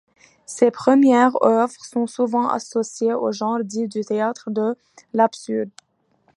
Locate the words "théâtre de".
4.03-4.75